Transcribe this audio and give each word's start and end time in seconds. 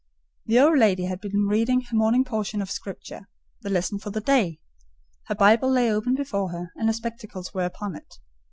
The 0.47 0.57
old 0.59 0.79
lady 0.79 1.05
had 1.05 1.21
been 1.21 1.45
reading 1.45 1.81
her 1.81 1.95
morning 1.95 2.23
portion 2.25 2.59
of 2.59 2.71
Scripture—the 2.71 3.69
Lesson 3.69 3.99
for 3.99 4.09
the 4.09 4.19
day; 4.19 4.59
her 5.27 5.35
Bible 5.35 5.69
lay 5.69 5.91
open 5.93 6.15
before 6.15 6.49
her, 6.49 6.71
and 6.75 6.87
her 6.89 6.93
spectacles 6.93 7.53
were 7.53 7.65
upon 7.65 7.95
it. 7.95 8.17